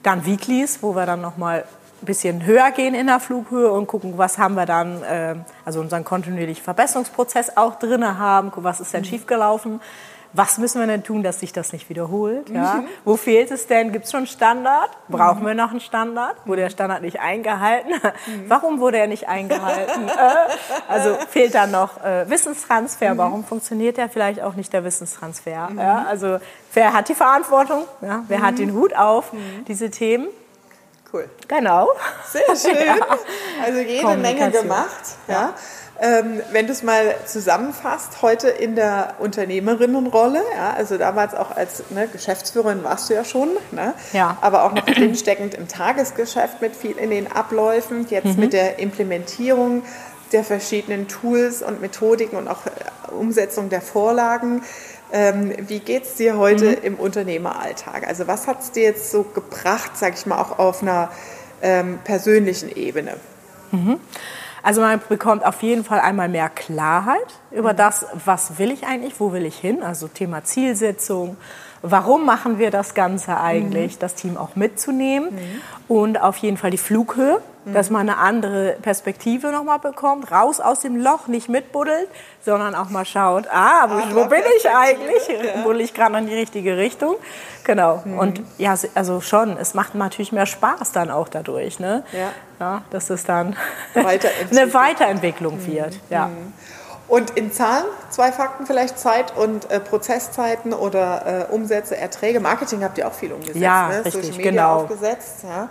Dann 0.01 0.25
Weeklies, 0.25 0.79
wo 0.81 0.95
wir 0.95 1.05
dann 1.05 1.21
nochmal 1.21 1.65
ein 2.01 2.05
bisschen 2.05 2.45
höher 2.45 2.71
gehen 2.71 2.95
in 2.95 3.07
der 3.07 3.19
Flughöhe 3.19 3.71
und 3.71 3.87
gucken, 3.87 4.17
was 4.17 4.37
haben 4.37 4.55
wir 4.55 4.65
dann, 4.65 5.03
äh, 5.03 5.35
also 5.65 5.79
unseren 5.79 6.03
kontinuierlichen 6.03 6.63
Verbesserungsprozess 6.63 7.57
auch 7.57 7.75
drin 7.75 8.17
haben, 8.17 8.51
was 8.55 8.79
ist 8.79 8.93
denn 8.93 9.01
mhm. 9.01 9.05
schiefgelaufen, 9.05 9.79
was 10.33 10.57
müssen 10.57 10.79
wir 10.79 10.87
denn 10.87 11.03
tun, 11.03 11.23
dass 11.23 11.41
sich 11.41 11.51
das 11.51 11.73
nicht 11.73 11.89
wiederholt? 11.89 12.49
Ja? 12.49 12.75
Mhm. 12.75 12.87
Wo 13.03 13.17
fehlt 13.17 13.51
es 13.51 13.67
denn? 13.67 13.91
Gibt 13.91 14.05
es 14.05 14.11
schon 14.11 14.27
Standard? 14.27 14.89
Brauchen 15.09 15.43
mhm. 15.43 15.47
wir 15.47 15.53
noch 15.55 15.71
einen 15.71 15.81
Standard? 15.81 16.35
Wurde 16.45 16.61
der 16.61 16.69
Standard 16.69 17.01
nicht 17.01 17.19
eingehalten? 17.19 17.91
Mhm. 18.27 18.49
Warum 18.49 18.79
wurde 18.79 18.97
er 18.97 19.07
nicht 19.07 19.27
eingehalten? 19.27 20.07
äh, 20.07 20.91
also 20.91 21.15
fehlt 21.29 21.55
da 21.55 21.65
noch 21.65 22.03
äh, 22.03 22.29
Wissenstransfer? 22.29 23.13
Mhm. 23.13 23.17
Warum 23.17 23.43
funktioniert 23.43 23.97
ja 23.97 24.07
vielleicht 24.07 24.41
auch 24.41 24.55
nicht 24.55 24.71
der 24.73 24.83
Wissenstransfer? 24.83 25.69
Mhm. 25.69 25.79
Ja? 25.79 26.05
Also 26.07 26.39
wer 26.73 26.93
hat 26.93 27.09
die 27.09 27.15
Verantwortung? 27.15 27.85
Ja? 28.01 28.23
Wer 28.27 28.41
hat 28.41 28.59
den 28.59 28.73
Hut 28.73 28.95
auf? 28.95 29.31
Diese 29.67 29.89
Themen? 29.89 30.27
Cool. 31.13 31.29
Genau. 31.47 31.89
Sehr 32.31 32.55
schön. 32.55 33.01
Also 33.63 33.79
jede 33.79 34.17
Menge 34.17 34.51
gemacht. 34.51 35.01
Ja. 35.27 35.53
Ähm, 36.03 36.41
wenn 36.51 36.65
du 36.65 36.71
es 36.71 36.81
mal 36.81 37.13
zusammenfasst, 37.27 38.23
heute 38.23 38.49
in 38.49 38.75
der 38.75 39.15
Unternehmerinnenrolle, 39.19 40.41
ja, 40.55 40.73
also 40.73 40.97
damals 40.97 41.35
auch 41.35 41.55
als 41.55 41.83
ne, 41.91 42.07
Geschäftsführerin 42.07 42.83
warst 42.83 43.11
du 43.11 43.13
ja 43.13 43.23
schon, 43.23 43.49
ne, 43.69 43.93
Ja. 44.11 44.35
aber 44.41 44.63
auch 44.63 44.73
noch 44.73 44.83
drinsteckend 44.85 45.53
im 45.53 45.67
Tagesgeschäft 45.67 46.59
mit 46.59 46.75
viel 46.75 46.97
in 46.97 47.11
den 47.11 47.31
Abläufen, 47.31 48.07
jetzt 48.09 48.39
mit 48.39 48.51
der 48.53 48.79
Implementierung 48.79 49.83
der 50.31 50.43
verschiedenen 50.43 51.07
Tools 51.07 51.61
und 51.61 51.81
Methodiken 51.81 52.35
und 52.37 52.47
auch 52.47 52.65
äh, 52.65 53.11
Umsetzung 53.11 53.69
der 53.69 53.81
Vorlagen. 53.81 54.63
Ähm, 55.13 55.53
wie 55.67 55.79
geht 55.79 56.03
es 56.03 56.15
dir 56.15 56.37
heute 56.37 56.67
im 56.67 56.95
Unternehmeralltag? 56.95 58.07
Also 58.07 58.27
was 58.27 58.47
hat 58.47 58.61
es 58.61 58.71
dir 58.71 58.83
jetzt 58.83 59.11
so 59.11 59.23
gebracht, 59.23 59.91
sag 59.95 60.13
ich 60.13 60.25
mal, 60.25 60.39
auch 60.39 60.57
auf 60.59 60.81
einer 60.81 61.09
ähm, 61.61 61.99
persönlichen 62.03 62.73
Ebene? 62.75 63.15
Also 64.63 64.81
man 64.81 65.01
bekommt 65.09 65.43
auf 65.45 65.61
jeden 65.63 65.83
Fall 65.83 65.99
einmal 65.99 66.29
mehr 66.29 66.49
Klarheit 66.49 67.17
über 67.51 67.73
das, 67.73 68.05
was 68.25 68.59
will 68.59 68.71
ich 68.71 68.85
eigentlich, 68.85 69.19
wo 69.19 69.33
will 69.33 69.45
ich 69.45 69.57
hin, 69.57 69.81
also 69.81 70.07
Thema 70.07 70.43
Zielsetzung, 70.43 71.35
warum 71.81 72.25
machen 72.25 72.59
wir 72.59 72.69
das 72.69 72.93
Ganze 72.93 73.39
eigentlich, 73.39 73.97
das 73.97 74.15
Team 74.15 74.37
auch 74.37 74.55
mitzunehmen? 74.55 75.29
Und 75.87 76.21
auf 76.21 76.37
jeden 76.37 76.57
Fall 76.57 76.69
die 76.71 76.77
Flughöhe, 76.77 77.41
dass 77.65 77.89
man 77.89 78.09
eine 78.09 78.17
andere 78.17 78.75
Perspektive 78.81 79.51
nochmal 79.51 79.79
bekommt, 79.79 80.31
raus 80.31 80.59
aus 80.59 80.79
dem 80.79 80.95
Loch, 80.95 81.27
nicht 81.27 81.47
mitbuddelt, 81.47 82.07
sondern 82.43 82.73
auch 82.73 82.89
mal 82.89 83.05
schaut, 83.05 83.47
ah, 83.51 83.87
wo, 83.87 84.15
wo 84.15 84.25
bin 84.25 84.41
ich 84.57 84.67
eigentlich, 84.75 85.63
buddel 85.63 85.81
ich 85.81 85.93
gerade 85.93 86.17
in 86.17 86.25
die 86.25 86.33
richtige 86.35 86.77
Richtung, 86.77 87.15
genau. 87.63 88.03
Und 88.17 88.41
ja, 88.57 88.73
also 88.95 89.21
schon, 89.21 89.57
es 89.57 89.73
macht 89.73 89.93
natürlich 89.95 90.31
mehr 90.31 90.47
Spaß 90.47 90.91
dann 90.91 91.11
auch 91.11 91.29
dadurch, 91.29 91.79
ne? 91.79 92.03
Ja. 92.11 92.31
Ja, 92.59 92.81
dass 92.91 93.09
es 93.09 93.23
dann 93.23 93.55
eine 93.95 94.73
Weiterentwicklung 94.73 95.65
wird. 95.65 95.99
Ja. 96.09 96.29
Und 97.07 97.31
in 97.31 97.51
Zahlen, 97.51 97.83
zwei 98.09 98.31
Fakten 98.31 98.65
vielleicht, 98.65 98.97
Zeit 98.97 99.35
und 99.35 99.69
äh, 99.69 99.81
Prozesszeiten 99.81 100.73
oder 100.73 101.49
äh, 101.49 101.53
Umsätze, 101.53 101.97
Erträge. 101.97 102.39
Marketing 102.39 102.85
habt 102.85 102.97
ihr 102.97 103.05
auch 103.05 103.13
viel 103.13 103.33
umgesetzt, 103.33 103.57
Ja, 103.57 103.89
ne? 103.89 104.05
richtig, 104.05 104.13
Social 104.13 104.37
Media 104.37 104.51
genau. 104.51 104.75
aufgesetzt. 104.83 105.43
Ja? 105.43 105.67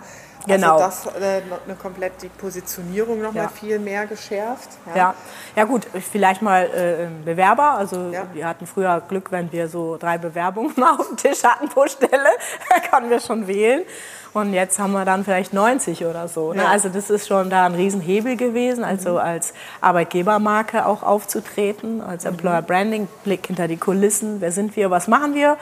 Genau. 0.47 0.77
Also 0.77 1.09
das 1.11 1.21
äh, 1.21 1.41
eine 1.65 1.75
komplett 1.75 2.21
die 2.21 2.29
Positionierung 2.29 3.21
noch 3.21 3.33
Ja. 3.33 3.43
mal 3.43 3.49
viel 3.49 3.79
mehr 3.79 4.05
geschärft. 4.07 4.69
Ja. 4.95 5.13
ja 5.55 5.63
gut, 5.65 5.87
vielleicht 6.11 6.41
mal 6.41 6.63
äh, 6.65 7.07
Bewerber. 7.25 7.71
Also 7.71 8.09
Ja. 8.11 8.23
wir 8.33 8.47
hatten 8.47 8.65
früher 8.67 9.01
Glück, 9.07 9.31
wenn 9.31 9.51
wir 9.51 9.67
so 9.67 9.97
drei 9.97 10.17
Bewerbungen 10.17 10.73
mal 10.77 10.95
auf 10.99 11.07
dem 11.07 11.17
Tisch 11.17 11.43
hatten 11.43 11.69
pro 11.69 11.87
Stelle, 11.87 12.29
da 12.69 12.89
konnten 12.89 13.09
wir 13.09 13.19
schon 13.19 13.47
wählen. 13.47 13.83
Und 14.33 14.53
jetzt 14.53 14.79
haben 14.79 14.93
wir 14.93 15.03
dann 15.03 15.25
vielleicht 15.25 15.51
90 15.53 16.05
oder 16.05 16.29
so. 16.29 16.53
Ne? 16.53 16.63
Ja. 16.63 16.69
Also 16.69 16.87
das 16.87 17.09
ist 17.09 17.27
schon 17.27 17.49
da 17.49 17.65
ein 17.65 17.75
Riesenhebel 17.75 18.37
gewesen, 18.37 18.85
also 18.85 19.17
als 19.19 19.53
Arbeitgebermarke 19.81 20.85
auch 20.85 21.03
aufzutreten, 21.03 22.01
als 22.01 22.23
Employer 22.25 22.61
Branding, 22.61 23.09
Blick 23.25 23.45
hinter 23.47 23.67
die 23.67 23.75
Kulissen, 23.77 24.39
wer 24.39 24.53
sind 24.53 24.75
wir, 24.77 24.89
was 24.89 25.07
machen 25.09 25.33
wir, 25.35 25.57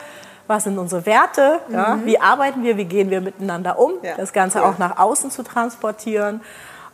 was 0.50 0.64
sind 0.64 0.78
unsere 0.78 1.06
Werte, 1.06 1.60
ja? 1.70 1.98
wie 2.04 2.20
arbeiten 2.20 2.62
wir, 2.64 2.76
wie 2.76 2.84
gehen 2.84 3.08
wir 3.08 3.20
miteinander 3.20 3.78
um, 3.78 3.92
Ja, 4.02 4.16
das 4.16 4.32
Ganze 4.32 4.64
auch 4.64 4.78
nach 4.78 4.98
außen 4.98 5.30
zu 5.30 5.42
transportieren 5.44 6.40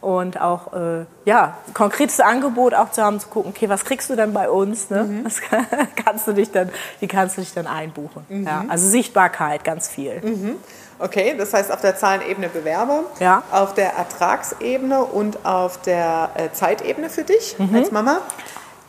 und 0.03 0.39
auch 0.41 0.75
äh, 0.75 1.07
ja, 1.25 1.57
konkretes 1.73 2.21
Angebot 2.21 2.75
auch 2.75 2.91
zu 2.93 3.03
haben, 3.03 3.19
zu 3.19 3.29
gucken, 3.29 3.53
okay, 3.57 3.69
was 3.71 3.85
kriegst 3.87 4.11
du 4.11 4.15
denn 4.15 4.35
bei 4.35 4.51
uns? 4.51 4.91
Ne? 4.91 5.05
Mhm. 5.05 5.25
Was 5.25 5.41
kannst 6.05 6.27
du 6.29 6.33
dich 6.35 6.53
dann, 6.53 6.69
wie 7.01 7.09
kannst 7.09 7.39
du 7.39 7.41
dich 7.41 7.55
dann 7.55 7.67
einbuchen? 7.67 8.27
Ja, 8.47 8.67
also 8.69 8.87
Sichtbarkeit, 8.89 9.65
ganz 9.65 9.89
viel. 9.89 10.21
Mhm. 10.23 10.57
Okay, 10.99 11.35
das 11.37 11.53
heißt 11.53 11.73
auf 11.73 11.81
der 11.81 11.97
Zahlenebene 11.97 12.49
Bewerber, 12.49 13.05
Ja. 13.21 13.43
auf 13.51 13.75
der 13.75 13.95
Ertragsebene 13.95 15.03
und 15.03 15.45
auf 15.45 15.81
der 15.83 16.31
äh, 16.35 16.51
Zeitebene 16.53 17.09
für 17.11 17.23
dich 17.25 17.57
Mhm. 17.59 17.75
als 17.75 17.91
Mama. 17.91 18.19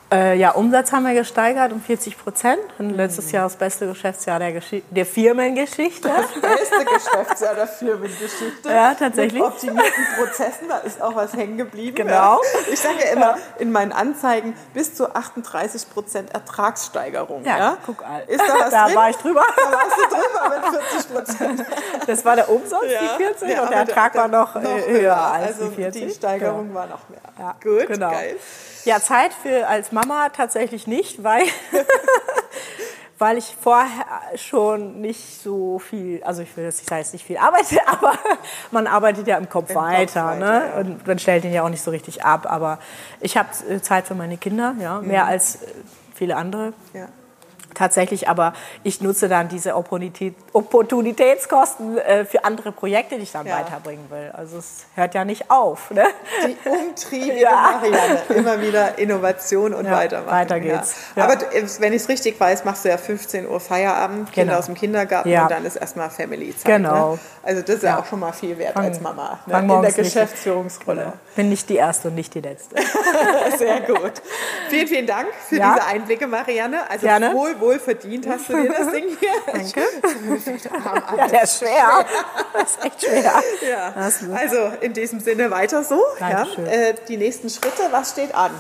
Äh, 0.10 0.38
ja, 0.38 0.52
Umsatz 0.52 0.94
haben 0.94 1.06
wir 1.06 1.14
gesteigert 1.14 1.74
um 1.74 1.82
40 1.82 2.18
Prozent. 2.18 2.60
Und 2.80 2.92
letztes 2.92 3.30
Jahr 3.34 3.44
das 3.44 3.58
beste 3.58 3.88
Geschäftsjahr 3.88 4.40
der, 4.40 4.54
Geschi 4.54 4.82
der 4.90 5.06
Firmengeschichte. 5.06 6.08
Beste 6.08 6.86
Geschäftsjahr 6.86 7.56
der 7.56 7.68
Firmengeschichte. 7.68 8.70
Ja, 8.70 8.94
tatsächlich. 8.94 9.34
Mit 9.42 9.44
optimierten 9.52 10.06
Prozessen, 10.18 10.70
da 10.70 10.78
ist 10.78 11.02
auch 11.02 11.14
was 11.14 11.34
hängen 11.34 11.58
geblieben. 11.58 11.96
Genau. 11.96 12.12
Ja. 12.12 12.40
Ich 12.72 12.80
sage 12.80 12.96
ja 13.04 13.12
immer 13.12 13.36
in 13.60 13.70
meinen 13.74 13.92
Anzeigen 13.92 14.56
bis 14.74 14.96
zu 14.96 15.14
38 15.14 15.90
Prozent 15.90 16.34
Ertragssteigerung. 16.34 17.44
Ja, 17.44 17.58
Ja, 17.58 17.78
guck 17.86 18.00
mal. 18.02 18.22
Ist 18.28 18.40
da 18.48 18.54
was 18.60 18.70
Da 18.72 18.86
drin? 18.86 18.96
war 18.96 19.10
ich 19.10 19.18
drüber. 19.18 19.44
Da 19.58 19.72
warst 19.74 19.98
du 19.98 20.16
drüber 20.16 20.72
mit 20.72 20.82
40 20.90 21.14
Prozent. 21.14 21.66
Das 22.08 22.24
war 22.24 22.36
der 22.38 22.50
Umsatz, 22.50 22.82
die 22.84 23.24
40, 23.24 23.60
und 23.60 23.70
der 23.72 23.78
Ertrag 23.80 24.16
war 24.16 24.30
noch, 24.30 24.56
äh, 24.56 24.62
höher 24.88 25.18
als 25.18 25.48
also 25.60 25.68
die 25.68 25.76
40. 25.76 26.06
Die 26.06 26.14
Steigerung 26.14 26.74
war 26.74 26.88
noch 26.88 27.10
mehr. 27.10 27.20
Ja, 27.38 27.56
Gut, 27.62 27.88
genau. 27.88 28.12
geil. 28.12 28.38
Ja, 28.86 29.02
Zeit 29.02 29.32
für 29.34 29.68
als 29.68 29.92
Mama 29.98 30.30
tatsächlich 30.30 30.86
nicht, 30.86 31.24
weil, 31.24 31.44
weil 33.18 33.40
ich 33.40 33.56
vorher 33.60 34.06
schon 34.36 35.02
nicht 35.02 35.42
so 35.42 35.80
viel, 35.80 36.22
also 36.24 36.44
ich 36.44 36.56
will 36.56 36.66
jetzt 36.66 36.78
nicht 36.78 36.90
sagen, 36.90 37.04
nicht 37.14 37.26
viel 37.26 37.38
arbeite, 37.38 37.80
aber 37.88 38.14
man 38.70 38.86
arbeitet 38.86 39.26
ja 39.26 39.38
im 39.38 39.50
Kopf 39.50 39.72
Im 39.72 39.76
Kopf 39.76 39.86
weiter, 39.86 40.26
weiter, 40.26 40.36
ne? 40.36 40.70
ja. 40.70 40.80
Und 40.80 41.08
man 41.08 41.18
stellt 41.18 41.46
ihn 41.46 41.54
ja 41.54 41.64
auch 41.64 41.70
nicht 41.70 41.82
so 41.82 41.90
richtig 41.90 42.24
ab. 42.24 42.46
Aber 42.48 42.78
ich 43.22 43.38
habe 43.38 43.50
äh, 43.68 43.82
Zeit 43.82 44.06
für 44.06 44.14
meine 44.14 44.38
Kinder, 44.38 44.76
ja, 44.80 45.02
mehr 45.02 45.26
als 45.26 45.64
äh, 45.64 45.68
viele 46.14 46.36
andere 46.36 46.74
Ja. 46.94 47.08
Tatsächlich, 47.78 48.28
aber 48.28 48.54
ich 48.84 49.02
nutze 49.02 49.30
dann 49.30 49.48
diese 49.48 49.76
Opportunität, 49.76 50.36
Opportunitätskosten 50.54 51.98
äh, 51.98 52.26
für 52.26 52.44
andere 52.44 52.72
Projekte, 52.72 53.16
die 53.18 53.24
ich 53.24 53.32
dann 53.32 53.46
Ja. 53.46 53.60
weiterbringen 53.60 54.10
will. 54.10 54.32
Also 54.34 54.58
es 54.58 54.86
hört 54.96 55.14
ja 55.14 55.24
nicht 55.26 55.50
auf. 55.52 55.92
Ne? 55.92 56.04
Die 56.46 56.70
umtriebige 56.70 57.42
Ja. 57.42 57.80
Marianne. 57.80 58.22
Immer 58.30 58.62
wieder 58.62 58.98
Innovation 58.98 59.74
und 59.74 59.86
Ja, 59.86 59.92
weitermachen. 59.92 60.32
weiter 60.36 60.60
geht's. 60.60 60.96
Ja. 61.16 61.24
Aber 61.26 61.36
du, 61.36 61.46
wenn 61.80 61.94
ich 61.94 62.02
es 62.02 62.10
richtig 62.10 62.40
weiß, 62.40 62.66
machst 62.66 62.86
du 62.86 62.90
ja 62.90 62.98
15 62.98 63.48
Uhr 63.48 63.60
Feierabend, 63.60 64.32
Kinder 64.32 64.48
Genau. 64.54 64.60
aus 64.60 64.66
dem 64.66 64.76
Kindergarten 64.76 65.30
und 65.30 65.52
dann 65.52 65.66
ist 65.66 65.76
erstmal 65.76 66.10
Family-Zeit. 66.10 66.66
Genau. 66.66 67.14
Ne? 67.14 67.20
Also 67.44 67.62
das 67.62 67.76
ist 67.78 67.84
ja. 67.84 68.00
Auch 68.00 68.06
schon 68.06 68.20
mal 68.20 68.34
viel 68.34 68.58
wert 68.58 68.74
Fang- 68.74 68.86
als 68.86 69.00
Mama 69.00 69.40
ne? 69.46 69.60
in 69.60 69.82
der 69.82 69.92
Geschäftsführungsrolle. 69.92 71.14
Bin 71.36 71.50
nicht 71.50 71.70
die 71.70 71.76
erste 71.76 72.10
und 72.10 72.16
nicht 72.16 72.34
die 72.34 72.42
letzte. 72.42 72.76
Sehr 73.58 73.82
gut. 73.82 74.14
Vielen, 74.70 74.88
vielen 74.88 75.08
Dank 75.08 75.28
für 75.48 75.56
diese 75.56 75.84
Einblicke, 75.86 76.28
Marianne. 76.28 76.90
Also 76.90 77.06
Gerne. 77.06 77.34
wohl, 77.34 77.60
wohl 77.60 77.67
verdient 77.74 78.28
hast 78.28 78.50
du 78.50 78.62
dir 78.62 78.70
das 78.70 78.92
Ding 78.92 79.06
hier. 79.20 79.30
Danke. 79.54 79.82
Ja, 81.18 81.28
der 81.28 81.44
ist 81.44 81.60
schwer. 81.60 82.06
Das 82.54 82.72
ist 82.72 82.86
echt 82.86 83.02
schwer. 83.04 83.44
Ja. 83.70 83.94
Also 84.34 84.72
in 84.82 84.94
diesem 84.94 85.20
Sinne 85.20 85.50
weiter 85.52 85.84
so. 85.84 86.02
Ja. 86.20 86.46
Äh, 86.66 86.96
die 87.08 87.18
nächsten 87.18 87.50
Schritte, 87.50 87.84
was 87.92 88.12
steht 88.12 88.34
an? 88.34 88.52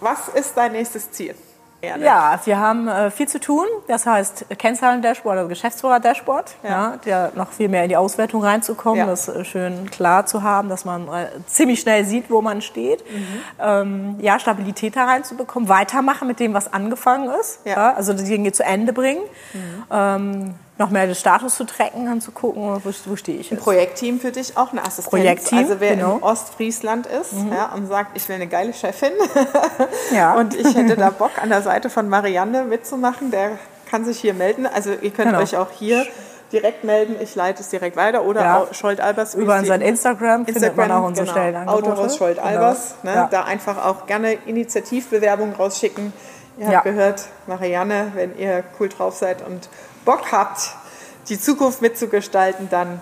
Was 0.00 0.28
ist 0.34 0.52
dein 0.56 0.72
nächstes 0.72 1.10
Ziel? 1.10 1.34
Gerne. 1.80 2.04
Ja, 2.04 2.38
wir 2.44 2.58
haben 2.58 2.88
äh, 2.88 3.10
viel 3.10 3.26
zu 3.26 3.40
tun. 3.40 3.64
Das 3.88 4.04
heißt 4.06 4.46
Kennzahlen-Dashboard, 4.58 5.38
also 5.38 5.48
Geschäftsführer-Dashboard, 5.48 6.56
Ja. 6.62 6.68
ja. 6.70 6.96
der 7.04 7.32
noch 7.34 7.50
viel 7.52 7.68
mehr 7.68 7.84
in 7.84 7.88
die 7.88 7.96
Auswertung 7.96 8.42
reinzukommen, 8.44 8.98
Ja. 8.98 9.06
das 9.06 9.28
äh, 9.28 9.44
schön 9.44 9.90
klar 9.90 10.26
zu 10.26 10.42
haben, 10.42 10.68
dass 10.68 10.84
man 10.84 11.08
äh, 11.08 11.26
ziemlich 11.46 11.80
schnell 11.80 12.04
sieht, 12.04 12.30
wo 12.30 12.42
man 12.42 12.60
steht. 12.60 13.02
Mhm. 13.10 13.26
Ähm, 13.58 14.16
ja, 14.20 14.38
Stabilität 14.38 14.94
da 14.96 15.06
reinzubekommen, 15.06 15.68
weitermachen 15.70 16.28
mit 16.28 16.38
dem, 16.38 16.52
was 16.54 16.72
angefangen 16.72 17.30
ist. 17.40 17.60
Ja. 17.64 17.94
Also 17.94 18.12
die 18.12 18.24
Dinge 18.24 18.52
zu 18.52 18.62
Ende 18.62 18.92
bringen. 18.92 19.22
Ähm, 19.90 20.54
noch 20.80 20.90
mehr 20.90 21.06
den 21.06 21.14
Status 21.14 21.54
zu 21.54 21.64
tracken 21.64 22.10
und 22.10 22.20
zu 22.22 22.32
gucken, 22.32 22.62
wo, 22.82 22.90
wo 23.06 23.16
stehe 23.16 23.38
ich 23.38 23.50
jetzt. 23.50 23.62
Projektteam 23.62 24.18
für 24.18 24.32
dich 24.32 24.56
auch 24.56 24.72
eine 24.72 24.80
Assistenz. 24.82 25.08
Projektteam, 25.10 25.58
also 25.58 25.76
wer 25.78 25.94
genau. 25.94 26.08
Mhm. 26.14 26.16
in 26.18 26.22
Ostfriesland 26.24 27.06
ist 27.06 27.32
ja, 27.54 27.66
und 27.74 27.86
sagt, 27.86 28.16
ich 28.16 28.28
will 28.28 28.36
eine 28.36 28.46
geile 28.48 28.72
Chefin 28.72 29.12
Ja. 30.14 30.34
und 30.34 30.54
ich 30.56 30.74
hätte 30.74 30.96
da 30.96 31.10
Bock 31.10 31.32
an 31.40 31.50
der 31.50 31.62
Seite 31.62 31.90
von 31.90 32.08
Marianne 32.08 32.64
mitzumachen, 32.64 33.30
der 33.30 33.52
kann 33.90 34.04
sich 34.04 34.18
hier 34.20 34.34
melden. 34.34 34.66
Also 34.66 34.90
ihr 34.90 35.10
könnt 35.10 35.28
Genau. 35.30 35.40
euch 35.42 35.56
auch 35.56 35.70
hier 35.70 36.06
direkt 36.52 36.82
melden. 36.84 37.14
Ich 37.20 37.34
leite 37.36 37.60
es 37.62 37.68
direkt 37.68 37.96
weiter 37.96 38.24
oder 38.24 38.40
Ja. 38.42 38.56
auch 38.58 38.74
Scholt-Albers. 38.74 39.36
wie 39.36 39.42
Über 39.42 39.54
sie- 39.62 39.70
unser 39.70 39.84
Instagram, 39.84 40.46
findet 40.46 40.76
man 40.76 40.90
auch 40.90 41.04
unsere 41.04 41.26
genau. 41.26 41.38
Stellenangebote. 41.38 41.86
Autohaus 41.92 42.16
Scholt-Albers. 42.16 42.94
Genau. 43.02 43.14
Ne? 43.14 43.20
Ja. 43.20 43.28
Da 43.30 43.44
einfach 43.44 43.84
auch 43.84 44.06
gerne 44.06 44.32
Initiativbewerbungen 44.46 45.54
rausschicken. 45.54 46.12
Ihr 46.60 46.66
habt 46.66 46.72
Ja. 46.86 46.92
gehört, 46.92 47.24
Marianne, 47.46 48.12
wenn 48.14 48.38
ihr 48.38 48.62
cool 48.78 48.88
drauf 48.90 49.16
seid 49.16 49.44
und 49.46 49.68
Bock 50.04 50.30
habt, 50.30 50.74
die 51.28 51.40
Zukunft 51.40 51.80
mitzugestalten, 51.80 52.68
dann 52.70 53.00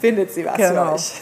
findet 0.00 0.32
sie 0.34 0.44
was 0.44 0.56
für 0.56 0.68
Genau. 0.68 0.92
euch. 0.94 1.12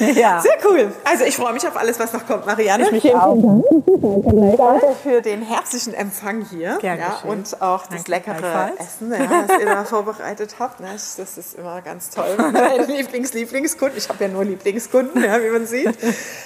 ja. 0.16 0.40
Sehr 0.40 0.58
cool. 0.68 0.92
Also 1.04 1.24
ich 1.24 1.36
freue 1.36 1.52
mich 1.54 1.66
auf 1.66 1.76
alles, 1.76 1.98
was 2.00 2.12
noch 2.12 2.26
kommt, 2.26 2.44
Marianne. 2.44 2.84
Ich 2.86 2.90
mich 3.04 3.14
auch. 3.14 3.36
Danke 4.56 4.94
für 5.02 5.22
den 5.22 5.42
herzlichen 5.42 5.94
Empfang 5.94 6.44
hier 6.44 6.76
Gern 6.80 6.98
ja, 6.98 7.20
und 7.24 7.62
auch 7.62 7.86
das 7.86 8.04
Danke 8.04 8.10
leckere 8.10 8.34
gleichfalls. 8.34 8.80
Essen, 8.80 9.12
ja, 9.12 9.44
das 9.46 9.58
ihr 9.60 9.66
da 9.66 9.84
vorbereitet 9.84 10.56
habt. 10.58 10.80
Ne? 10.80 10.88
Das 10.92 11.18
ist 11.38 11.54
immer 11.54 11.80
ganz 11.82 12.10
toll. 12.10 12.36
Mein 12.36 12.86
Lieblings-Lieblingskunden. 12.88 13.96
Ich 13.96 14.08
habe 14.08 14.24
ja 14.24 14.28
nur 14.28 14.44
Lieblingskunden, 14.44 15.22
ja, 15.22 15.40
wie 15.40 15.48
man 15.50 15.66
sieht. 15.66 15.96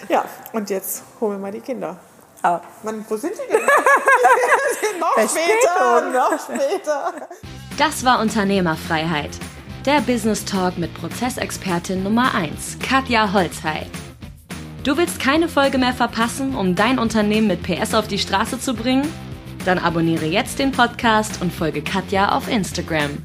Ja, 0.09 0.27
und 0.53 0.69
jetzt 0.71 1.03
holen 1.21 1.33
wir 1.33 1.39
mal 1.39 1.53
die 1.53 1.61
Kinder. 1.61 1.97
Ja. 2.45 2.61
Mann, 2.83 3.05
wo 3.09 3.17
sind 3.17 3.33
die 3.33 3.51
denn? 3.51 3.63
noch 5.01 5.31
später, 5.31 6.11
noch 6.11 6.39
später. 6.39 7.29
Das 7.79 8.05
war 8.05 8.21
Unternehmerfreiheit. 8.21 9.31
Der 9.87 10.03
Business 10.03 10.45
Talk 10.45 10.77
mit 10.77 10.93
Prozessexpertin 10.93 12.03
Nummer 12.03 12.35
1, 12.35 12.79
Katja 12.81 13.33
Holzhey. 13.33 13.87
Du 14.83 14.95
willst 14.99 15.19
keine 15.21 15.49
Folge 15.49 15.79
mehr 15.79 15.95
verpassen, 15.95 16.55
um 16.55 16.75
dein 16.75 16.99
Unternehmen 16.99 17.47
mit 17.47 17.63
PS 17.63 17.95
auf 17.95 18.09
die 18.09 18.19
Straße 18.19 18.61
zu 18.61 18.75
bringen? 18.75 19.11
Dann 19.65 19.79
abonniere 19.79 20.27
jetzt 20.27 20.59
den 20.59 20.73
Podcast 20.73 21.41
und 21.41 21.51
folge 21.51 21.81
Katja 21.81 22.37
auf 22.37 22.49
Instagram. 22.49 23.23